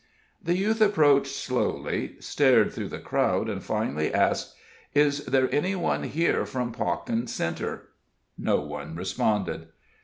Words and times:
The 0.41 0.57
youth 0.57 0.81
approached 0.81 1.31
slowly, 1.35 2.15
stared 2.19 2.73
through 2.73 2.87
the 2.87 2.97
crowd, 2.97 3.47
and 3.47 3.63
finally 3.63 4.11
asked: 4.11 4.55
"Is 4.95 5.23
there 5.27 5.47
any 5.53 5.75
one 5.75 6.01
here 6.01 6.43
from 6.47 6.71
Pawkin 6.71 7.27
Centre?" 7.27 7.89
No 8.35 8.59
one 8.61 8.95
responded. 8.95 9.67